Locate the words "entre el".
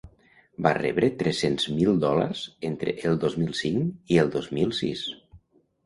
2.73-3.23